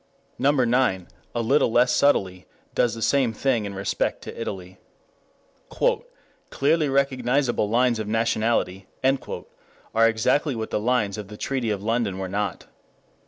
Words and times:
Number 0.39 0.65
nine, 0.65 1.09
a 1.35 1.43
little 1.43 1.71
less 1.71 1.95
subtly, 1.95 2.47
does 2.73 2.95
the 2.95 3.03
same 3.03 3.33
thing 3.33 3.65
in 3.65 3.75
respect 3.75 4.23
to 4.23 4.35
Italy. 4.41 4.79
"Clearly 6.49 6.89
recognizable 6.89 7.69
lines 7.69 7.99
of 7.99 8.07
nationality" 8.07 8.87
are 9.05 10.07
exactly 10.09 10.55
what 10.55 10.71
the 10.71 10.79
lines 10.79 11.19
of 11.19 11.27
the 11.27 11.37
Treaty 11.37 11.69
of 11.69 11.83
London 11.83 12.17
were 12.17 12.27
not. 12.27 12.65